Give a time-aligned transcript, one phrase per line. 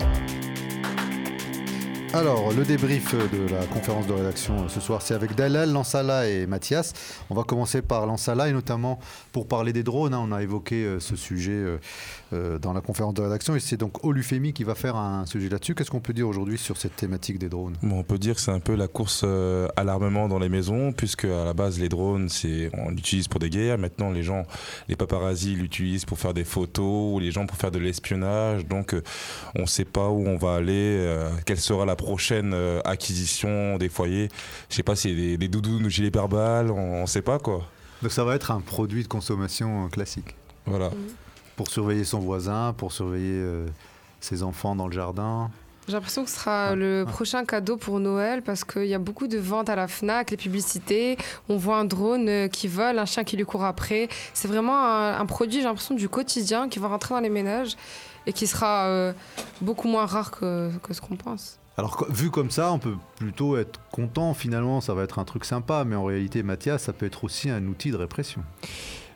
[0.00, 0.43] you
[2.14, 6.46] Alors, le débrief de la conférence de rédaction ce soir, c'est avec Dalal, Lansala et
[6.46, 6.92] Mathias.
[7.28, 9.00] On va commencer par Lansala et notamment
[9.32, 10.14] pour parler des drones.
[10.14, 10.22] Hein.
[10.22, 11.78] on a évoqué euh, ce sujet euh,
[12.32, 15.48] euh, dans la conférence de rédaction et c'est donc Olufemi qui va faire un sujet
[15.48, 15.74] là-dessus.
[15.74, 17.74] Qu'est-ce qu'on peut dire aujourd'hui sur cette thématique des drones?
[17.82, 21.24] On peut dire que c'est un peu la course à l'armement dans les maisons, puisque
[21.24, 23.76] à la base, les drones, c'est on l'utilise pour des guerres.
[23.76, 24.44] Maintenant, les gens,
[24.88, 28.66] les paparazzis l'utilisent pour faire des photos ou les gens pour faire de l'espionnage.
[28.66, 28.94] Donc,
[29.56, 31.12] on ne sait pas où on va aller,
[31.44, 34.28] quelle sera la prochaine euh, acquisition des foyers.
[34.68, 37.62] Je sais pas si c'est des, doudous ou gilets pare-balles, on, ne sait pas quoi.
[38.02, 40.36] Donc ça va être un produit de consommation euh, classique.
[40.66, 40.90] Voilà.
[40.90, 40.94] Mmh.
[41.56, 43.66] Pour surveiller son voisin, pour surveiller euh,
[44.20, 45.50] ses enfants dans le jardin.
[45.86, 49.26] J'ai l'impression que ce sera le prochain cadeau pour Noël parce qu'il y a beaucoup
[49.26, 51.18] de ventes à la FNAC, les publicités.
[51.48, 54.08] On voit un drone qui vole, un chien qui lui court après.
[54.32, 57.76] C'est vraiment un, produit, j'ai l'impression, du quotidien qui va rentrer dans les ménages
[58.26, 59.12] et qui sera
[59.60, 61.58] beaucoup moins rare que, que ce qu'on pense.
[61.76, 65.44] Alors vu comme ça, on peut plutôt être content finalement, ça va être un truc
[65.44, 68.42] sympa, mais en réalité Mathias, ça peut être aussi un outil de répression.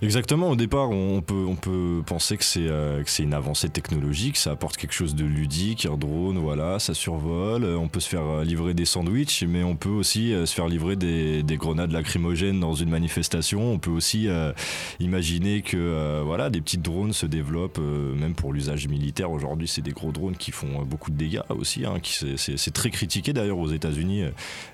[0.00, 4.52] Exactement, au départ, on peut, on peut penser que c'est euh, une avancée technologique, ça
[4.52, 8.22] apporte quelque chose de ludique, un drone, voilà, ça survole, euh, on peut se faire
[8.22, 12.60] euh, livrer des sandwichs, mais on peut aussi se faire livrer des, des, grenades lacrymogènes
[12.60, 14.28] dans une manifestation, on peut aussi
[15.00, 19.90] imaginer que voilà, des petits drones se développent, même pour l'usage militaire, aujourd'hui c'est des
[19.90, 24.24] gros drones qui font beaucoup de dégâts aussi, hein, c'est très critiqué d'ailleurs aux États-Unis,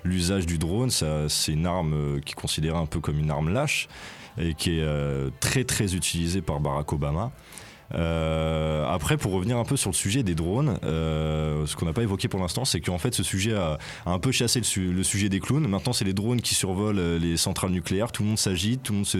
[0.03, 3.87] l'usage du drone, c'est une arme qui est considérée un peu comme une arme lâche
[4.37, 7.31] et qui est euh, très très utilisé par Barack Obama.
[7.93, 11.93] Euh, après, pour revenir un peu sur le sujet des drones, euh, ce qu'on n'a
[11.93, 13.77] pas évoqué pour l'instant, c'est qu'en fait, ce sujet a,
[14.07, 15.67] un peu chassé le, sujet des clowns.
[15.67, 18.11] Maintenant, c'est les drones qui survolent les centrales nucléaires.
[18.11, 19.19] Tout le monde s'agite, tout le monde se,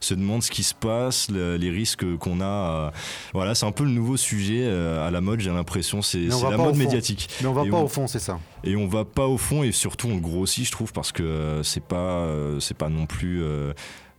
[0.00, 2.90] se, demande ce qui se passe, les risques qu'on a.
[3.34, 6.00] voilà, c'est un peu le nouveau sujet à la mode, j'ai l'impression.
[6.00, 7.28] C'est la mode médiatique.
[7.42, 8.40] Mais on va pas au fond, c'est ça.
[8.64, 11.84] Et on va pas au fond, et surtout, on grossit, je trouve, parce que c'est
[11.84, 12.26] pas,
[12.60, 13.42] c'est pas non plus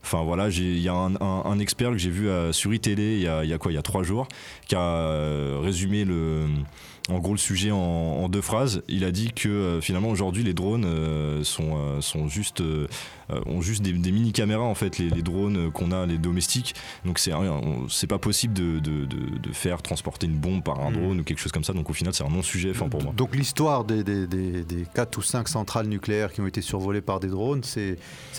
[0.03, 3.27] Enfin voilà, il y a un, expert que j'ai vu euh, sur iTélé il y
[3.27, 4.27] a, il y a quoi, il y a trois jours,
[4.65, 6.47] qui a euh, résumé le
[7.09, 8.83] en gros le sujet en, deux phrases.
[8.87, 12.61] Il a dit que euh, finalement aujourd'hui les drones euh, sont, euh, sont juste,
[13.29, 16.75] ont juste des, mini caméras en fait, les, drones qu'on a, les domestiques.
[17.05, 17.31] Donc c'est
[17.89, 20.93] c'est pas possible de, de, de, faire transporter une bombe par un hmm.
[20.93, 21.73] drone ou quelque chose comme ça.
[21.73, 23.13] Donc au final c'est un non-sujet enfin, pour moi.
[23.15, 27.01] Donc l'histoire des, des, des, des, 4 ou 5 centrales nucléaires qui ont été survolées
[27.01, 27.97] par des drones, c'est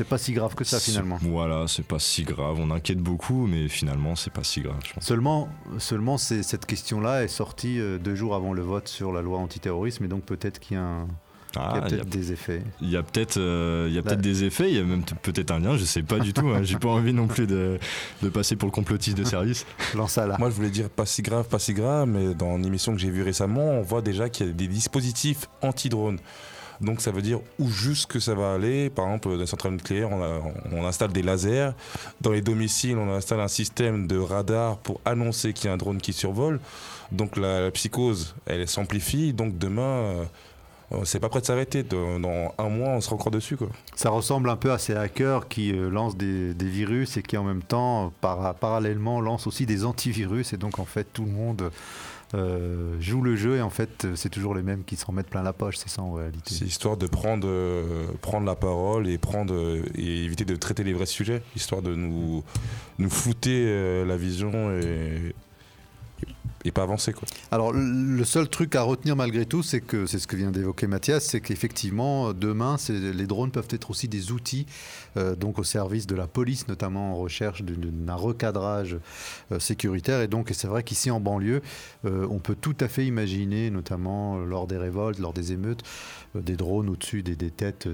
[0.09, 1.19] pas si grave que ça finalement.
[1.23, 2.59] Voilà, c'est pas si grave.
[2.59, 4.81] On inquiète beaucoup, mais finalement c'est pas si grave.
[5.01, 9.39] Seulement, seulement cette question-là est sortie deux jours avant le le vote sur la loi
[9.39, 11.07] antiterrorisme et donc peut-être qu'il y a
[11.57, 12.63] ah, peut-être des effets.
[12.81, 14.69] Il y a peut-être, euh, il y a peut-être des effets.
[14.69, 15.77] Il y a même peut-être un lien.
[15.77, 16.47] Je sais pas du tout.
[16.49, 16.63] Hein.
[16.63, 17.79] J'ai pas envie non plus de,
[18.23, 19.65] de, passer pour le complotiste de service.
[19.95, 20.37] Lance là.
[20.39, 22.99] Moi, je voulais dire pas si grave, pas si grave, mais dans une émission que
[22.99, 26.19] j'ai vue récemment, on voit déjà qu'il y a des dispositifs anti-drones.
[26.81, 28.91] Donc ça veut dire où juste ça va aller.
[28.91, 31.71] Par exemple, dans les centrales nucléaires, on, installe des lasers.
[32.21, 35.77] Dans les domiciles, on installe un système de radar pour annoncer qu'il y a un
[35.77, 36.61] drone qui survole.
[37.11, 39.33] Donc la, psychose, elle s'amplifie.
[39.33, 40.25] Donc demain, euh,
[41.05, 41.83] c'est pas prêt de s'arrêter.
[41.83, 43.57] Dans un mois, on sera encore dessus.
[43.57, 43.69] Quoi.
[43.95, 47.45] Ça ressemble un peu à ces hackers qui euh, lancent des, virus et qui en
[47.45, 50.53] même temps, parallèlement, lancent aussi des antivirus.
[50.53, 51.71] Et donc en fait, tout le monde
[52.35, 55.43] euh, joue le jeu et en fait, c'est toujours les mêmes qui s'en mettent plein
[55.43, 55.77] la poche.
[55.77, 56.55] C'est ça en réalité.
[56.55, 57.49] C'est histoire de prendre,
[58.23, 59.55] prendre la parole et, prendre,
[59.95, 62.43] et éviter de traiter les vrais sujets, histoire de nous,
[62.99, 65.35] nous flouter la vision et
[66.69, 67.13] et pas avancer.
[67.13, 67.27] Quoi.
[67.51, 70.87] Alors le seul truc à retenir malgré tout, c'est que c'est ce que vient d'évoquer
[70.87, 74.67] Mathias, c'est qu'effectivement demain, les drones peuvent être aussi des outils
[75.17, 78.97] euh, donc au service de la police, notamment en recherche d'un recadrage
[79.53, 80.21] euh, sécuritaire.
[80.21, 81.63] Et donc c'est vrai qu'ici en banlieue,
[82.05, 85.83] euh, on peut tout à fait imaginer, notamment lors des révoltes, lors des émeutes,
[86.35, 87.89] des drones au-dessus des, têtes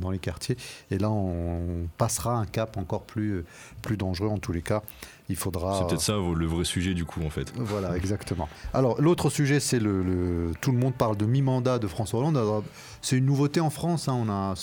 [0.00, 0.56] dans, les quartiers.
[0.90, 3.44] Et là, on, passera un cap encore plus,
[3.82, 4.82] plus dangereux en tous les cas
[5.28, 5.78] il faudra.
[5.78, 7.52] C'est peut-être ça le vrai sujet du coup en fait.
[7.56, 8.48] Voilà, exactement.
[8.72, 12.40] Alors l'autre sujet, c'est le, tout le monde parle de mi-mandat de François Hollande.
[13.02, 14.08] C'est une nouveauté en France.
[14.08, 14.54] Hein.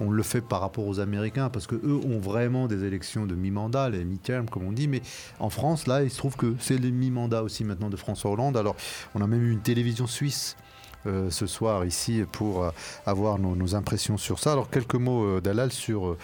[0.00, 3.34] On le fait par rapport aux Américains parce que eux ont vraiment des élections de
[3.34, 4.88] mi-mandat, les mi-term comme on dit.
[4.88, 5.02] Mais
[5.38, 8.56] en France, là, il se trouve que c'est les mi-mandats aussi maintenant de François Hollande.
[8.56, 8.76] Alors
[9.14, 10.56] on a même eu une télévision suisse.
[11.04, 12.70] Euh, ce soir ici pour euh,
[13.06, 14.52] avoir nos, impressions sur ça.
[14.52, 16.16] Alors quelques mots euh, Dalal sur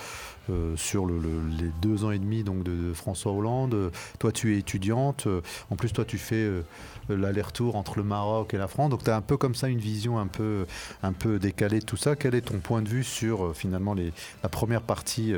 [0.50, 3.90] euh, sur les deux ans et demi donc, de, François Hollande.
[4.18, 5.28] Toi, tu es étudiante.
[5.70, 6.62] En plus, toi, tu fais euh,
[7.08, 8.90] l'aller-retour entre le Maroc et la France.
[8.90, 10.66] Donc, tu as un peu comme ça une vision un peu,
[11.02, 12.16] un peu décalée de tout ça.
[12.16, 13.94] Quel est ton point de vue sur euh, finalement
[14.42, 15.34] la première partie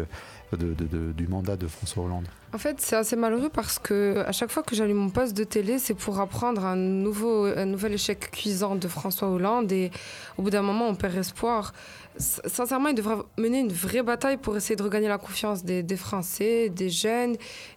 [0.53, 2.27] du mandat de François Hollande?
[2.53, 5.45] En fait, c'est assez malheureux parce que à chaque fois que j'allume mon poste de
[5.45, 9.93] télé, c'est pour apprendre un, nouveau, un nouvel échec cuisant de François Hollande et
[10.37, 11.73] au bout d'un moment, on perd espoir.
[12.21, 16.69] Sincèrement, il devrait mener une vraie bataille pour essayer de regagner la confiance des, Français,
[16.69, 17.37] des jeunes.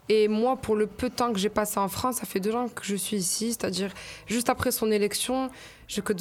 [0.10, 2.54] Et moi, pour le peu de temps que j'ai passé en France, ça fait deux
[2.54, 3.94] ans que je suis ici, c'est-à-dire
[4.28, 5.50] juste après son élection,
[5.88, 6.13] je que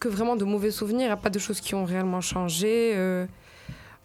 [0.00, 2.92] que vraiment de mauvais souvenirs, il n'y a pas de choses qui ont réellement changé.
[2.96, 3.24] Euh,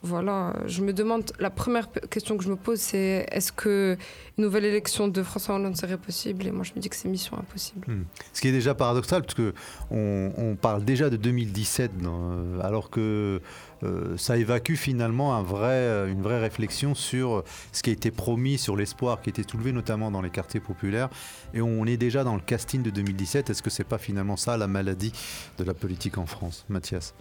[0.03, 3.97] voilà, je me demande, la première question que je me pose, c'est est-ce que
[4.37, 6.45] une nouvelle élection de François Hollande serait possible?
[6.45, 7.87] Et moi, je me dis que c'est mission impossible.
[7.87, 8.03] Hmm.
[8.31, 11.91] Ce qui est déjà paradoxal, parce qu'on on parle déjà de 2017,
[12.61, 13.41] alors que
[13.83, 18.11] euh, ça évacue finalement un vrai, euh, une vraie réflexion sur ce qui a été
[18.11, 21.09] promis, sur l'espoir qui a été soulevé notamment dans les quartiers populaires.
[21.55, 23.49] Et on est déjà dans le casting de 2017.
[23.49, 25.11] Est-ce que c'est pas finalement ça la maladie
[25.57, 27.15] de la politique en France, Mathias?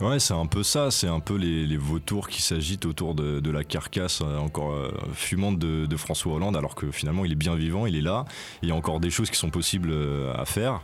[0.00, 3.64] Ouais, c'est un peu ça, c'est un peu les, vautours qui s'agitent autour de, la
[3.64, 4.74] carcasse euh, encore
[5.14, 8.26] fumante de, François Hollande, alors que finalement il est bien vivant, il est là,
[8.62, 9.92] il y a encore des choses qui sont possibles
[10.36, 10.82] à faire.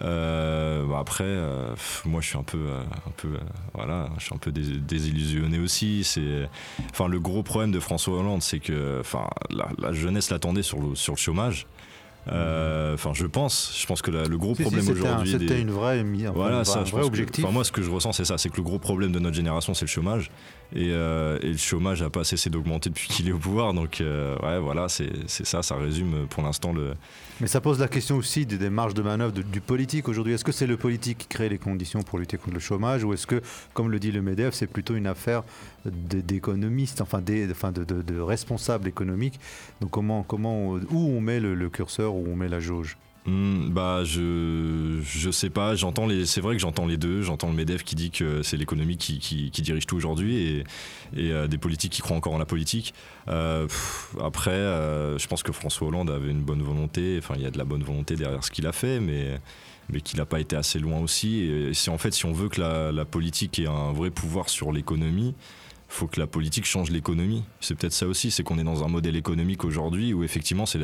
[0.00, 1.74] Euh, bah après, euh,
[2.04, 3.28] moi, je suis un peu, euh, un peu,
[3.74, 6.04] voilà, je suis un peu désillusionné aussi.
[6.04, 6.48] C'est,
[6.90, 10.94] enfin, le gros problème de François Hollande, c'est que, enfin, la, jeunesse l'attendait sur le,
[10.94, 11.66] sur le chômage.
[12.28, 13.76] Enfin, je pense.
[13.80, 15.30] Je pense que le gros problème aujourd'hui.
[15.30, 16.04] C'était une vraie,
[16.34, 17.44] voilà, ça, un vrai objectif.
[17.50, 18.38] moi, ce que je ressens, c'est ça.
[18.38, 20.30] C'est que le gros problème de notre génération, c'est le chômage.
[20.74, 23.74] Et, et, le chômage n'a pas cessé d'augmenter depuis qu'il est au pouvoir.
[23.74, 25.62] Donc, ouais, voilà, c'est ça.
[25.62, 26.94] Ça résume pour l'instant le,
[27.40, 30.32] mais ça pose la question aussi des, marges de manœuvre du politique aujourd'hui.
[30.32, 33.12] Est-ce que c'est le politique qui crée les conditions pour lutter contre le chômage ou
[33.14, 33.40] est-ce que,
[33.74, 35.44] comme le dit le MEDEF, c'est plutôt une affaire
[35.84, 39.38] d'économistes, enfin, enfin de, responsables économiques?
[39.80, 42.96] Donc comment, comment, où on met le curseur, où on met la jauge
[43.28, 47.48] Hmm, bah je je sais pas, j'entends les c'est vrai que j'entends les deux, j'entends
[47.48, 50.58] le Medef qui dit que c'est l'économie qui, qui, dirige tout aujourd'hui et,
[51.14, 52.94] et euh, des politiques qui croient encore en la politique.
[53.28, 53.66] Euh,
[54.22, 57.50] après euh, je pense que François Hollande avait une bonne volonté, enfin il y a
[57.50, 59.38] de la bonne volonté derrière ce qu'il a fait mais
[59.90, 62.60] mais qu'il n'a pas été assez loin aussi c'est en fait si on veut que
[62.60, 65.34] la, la politique ait un vrai pouvoir sur l'économie,
[65.88, 67.42] faut que la politique change l'économie.
[67.60, 70.78] C'est peut-être ça aussi, c'est qu'on est dans un modèle économique aujourd'hui où effectivement c'est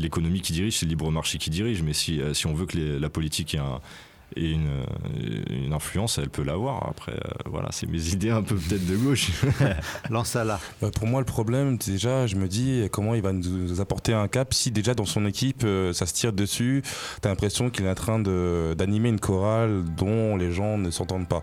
[0.00, 2.66] l'économie qui dirige, c'est le libre marché qui dirige, mais si, euh, si on veut
[2.66, 3.80] que la politique ait un,
[4.36, 4.84] et une,
[5.50, 6.88] une, influence, elle peut l'avoir.
[6.88, 9.30] Après, euh, voilà, c'est mes idées un peu peut-être de gauche.
[10.10, 10.60] Lance là.
[10.82, 14.28] Euh, pour moi, le problème, déjà, je me dis comment il va nous apporter un
[14.28, 16.82] cap si déjà dans son équipe, euh, ça se tire dessus.
[17.20, 21.28] Tu as l'impression qu'il est en train d'animer une chorale dont les gens ne s'entendent
[21.28, 21.42] pas.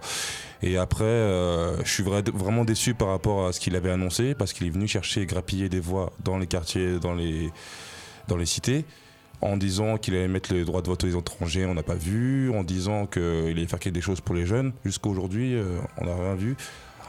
[0.62, 4.68] Et après, je suis vraiment déçu par rapport à ce qu'il avait annoncé parce qu'il
[4.68, 7.50] est venu chercher grappiller des voix dans les quartiers, dans les,
[8.28, 8.86] dans les cités
[9.42, 12.52] en disant qu'il allait mettre les droits de vote aux étrangers, on n'a pas vu,
[12.52, 14.74] en disant qu'il allait faire des choses pour les jeunes.
[14.84, 16.58] Jusqu'à aujourd'hui, euh, on n'a rien vu.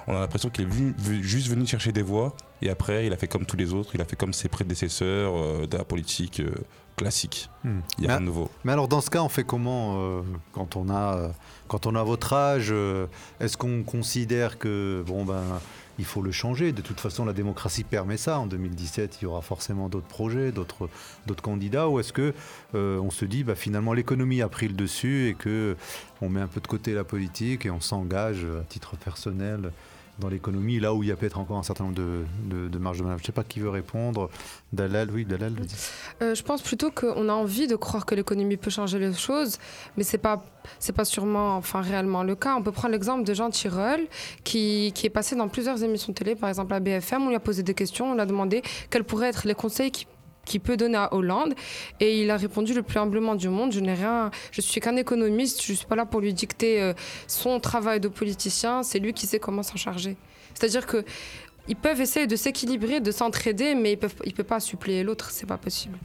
[0.06, 3.29] On a l'impression qu'il est juste venu chercher des voix, et après, il a fait
[3.29, 6.53] comme tous les autres, il a fait comme ses prédécesseurs euh, de la politique euh,
[6.97, 7.50] classique.
[7.65, 7.81] Hmm.
[7.99, 8.50] Il n'y a rien de nouveau.
[8.65, 10.23] Mais alors, dans ce cas, on fait comment
[10.53, 11.31] quand, on a,
[11.69, 12.75] quand on a votre âge
[13.41, 15.43] Est-ce qu'on considère que, bon, ben
[16.00, 16.73] il faut le changer.
[16.73, 18.38] De toute façon, la démocratie permet ça.
[18.38, 20.88] En 2017, il y aura forcément d'autres projets, d'autres,
[21.43, 21.88] candidats.
[21.88, 22.35] Ou est-ce que
[22.75, 25.76] euh, on se dit, bah, finalement, l'économie a pris le dessus et que
[26.23, 29.73] on met un peu de côté la politique et on s'engage à titre personnel
[30.20, 33.02] dans l'économie, là où il y a peut-être encore un certain nombre de, marges de
[33.02, 33.19] manœuvre.
[33.19, 34.31] Je ne sais pas qui veut répondre.
[34.72, 35.55] Dalal, oui, Dalal.
[36.22, 39.58] Euh, je pense plutôt qu'on a envie de croire que l'économie peut changer les choses,
[39.96, 40.44] mais c'est pas
[40.79, 42.55] c'est pas sûrement, enfin réellement le cas.
[42.55, 44.06] On peut prendre l'exemple de Jean Tirole,
[44.44, 47.22] qui, qui est passé dans plusieurs émissions de télé, par exemple à BFM.
[47.22, 49.91] On lui a posé des questions, on lui a demandé quels pourraient être les conseils
[49.91, 50.06] qui
[50.50, 51.54] qui peut donner à Hollande.
[52.00, 54.96] Et il a répondu le plus humblement du monde, je n'ai rien, je suis qu'un
[54.96, 56.92] économiste, je ne suis pas là pour lui dicter euh,
[57.28, 60.16] son travail de politicien, c'est lui qui sait comment s'en charger.
[60.54, 61.04] C'est-à-dire que
[61.69, 65.04] ils peuvent essayer de s'équilibrer, de s'entraider, mais ils ne peuvent, ils peuvent pas suppléer
[65.04, 65.96] l'autre, c'est pas possible.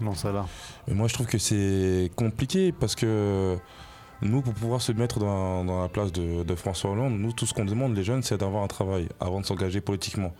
[0.00, 0.46] Non, ça là.
[0.88, 3.58] Moi, je trouve que c'est compliqué parce que
[4.22, 7.44] nous, pour pouvoir se mettre dans, dans la place de, de, François Hollande, nous, tout
[7.44, 10.32] ce qu'on demande, les jeunes, c'est d'avoir un travail avant de s'engager politiquement.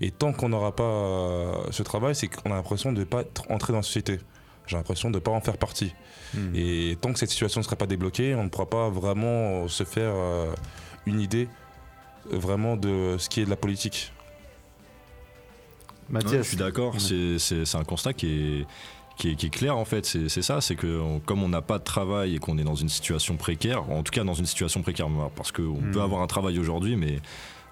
[0.00, 3.22] Et tant qu'on n'aura pas euh, ce travail, c'est qu'on a l'impression de ne pas
[3.48, 4.18] entrer dans la société.
[4.66, 5.94] J'ai l'impression de ne pas en faire partie.
[6.34, 6.54] Hmm.
[6.54, 9.84] Et tant que cette situation ne sera pas débloquée, on ne pourra pas vraiment se
[9.84, 10.52] faire euh,
[11.06, 11.48] une idée
[12.30, 14.12] vraiment de ce qui est de la politique.
[16.08, 18.66] Mathias, je suis d'accord, c'est un constat qui est,
[19.20, 22.36] qui est, clair en fait, c'est ça, c'est que comme on n'a pas de travail
[22.36, 25.52] et qu'on est dans une situation précaire, en tout cas dans une situation précaire, parce
[25.52, 25.90] qu'on hmm.
[25.92, 27.18] peut avoir un travail aujourd'hui, mais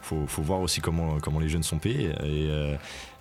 [0.01, 2.11] faut, faut voir aussi comment, comment les jeunes sont payés.
[2.23, 2.77] Et, euh,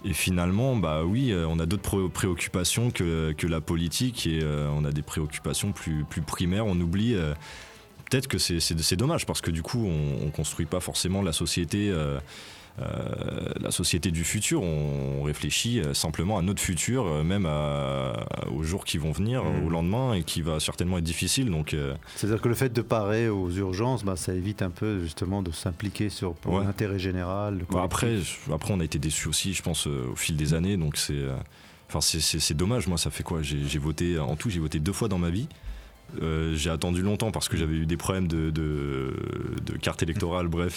[0.05, 4.69] et finalement, bah oui, euh, on a d'autres préoccupations que, que, la politique et euh,
[4.75, 6.65] on a des préoccupations plus, plus primaires.
[6.65, 7.15] On oublie
[8.09, 11.89] peut-être que c'est dommage parce que du coup, on, ne construit pas forcément la société.
[11.89, 12.19] Euh,
[12.79, 17.49] euh, la société du futur, on réfléchit simplement à notre futur, même
[18.55, 19.65] aux jours qui vont venir, mmh.
[19.65, 21.49] au lendemain, et qui va certainement être difficile.
[21.49, 21.75] Donc,
[22.15, 25.51] c'est-à-dire que le fait de parer aux urgences, bah, ça évite un peu justement de
[25.51, 27.65] s'impliquer sur l'intérêt général.
[27.71, 28.19] Bah, après,
[28.53, 30.77] après, on a été déçus aussi, je pense, au fil des années.
[30.77, 31.25] Donc c'est,
[31.89, 32.85] enfin, c'est dommage.
[32.85, 33.41] Moi, ça fait quoi?
[33.41, 35.47] J'ai voté en tout, j'ai voté deux fois dans ma vie.
[36.21, 39.13] Euh, j'ai attendu longtemps parce que j'avais eu des problèmes de,
[39.81, 40.73] carte électorale, bref,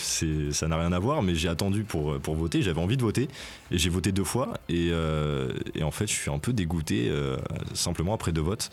[0.51, 3.29] ça n'a rien à voir, mais j'ai attendu pour, pour voter, j'avais envie de voter,
[3.71, 7.37] et j'ai voté deux fois, et, euh, en fait je suis un peu dégoûté euh,
[7.75, 8.71] simplement après deux votes.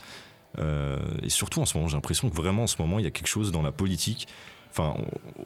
[0.57, 3.11] et surtout en ce moment, j'ai l'impression que vraiment en ce moment il y a
[3.11, 4.27] quelque chose dans la politique
[4.77, 4.95] Enfin,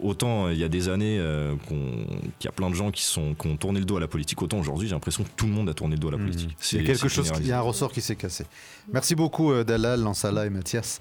[0.01, 3.33] autant il y a des années euh, qu'il y a plein de gens qui, sont,
[3.33, 5.53] qui ont tourné le dos à la politique, autant aujourd'hui j'ai l'impression que tout le
[5.53, 6.25] monde a tourné le dos à la mmh.
[6.25, 6.57] politique.
[6.73, 8.45] Il y a quelque chose, il y a un ressort qui s'est cassé.
[8.91, 11.00] Merci beaucoup euh, Dalal, Lansala et Mathias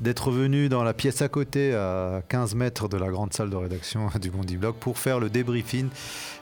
[0.00, 3.56] d'être venus dans la pièce à côté, à 15 mètres de la grande salle de
[3.56, 5.88] rédaction du Bondi Blog, pour faire le débriefing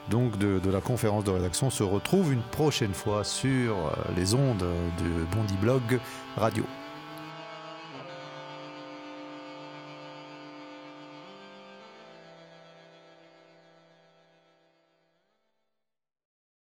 [0.09, 1.67] donc de, de, la conférence de rédaction.
[1.67, 5.99] On se retrouve une prochaine fois sur euh, les ondes de Bondi Blog
[6.35, 6.63] Radio.